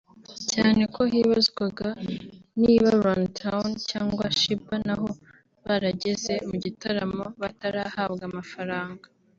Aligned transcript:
cyane 0.51 0.83
ko 0.93 1.01
hibazwaga 1.13 1.87
niba 2.61 2.89
RunTown 3.03 3.69
cyangwa 3.89 4.25
Sheebah 4.39 4.81
nabo 4.87 5.09
barageze 5.65 6.33
mu 6.49 6.55
gitaramo 6.63 7.23
batarahabwa 7.41 8.23
amafaranga 8.31 9.05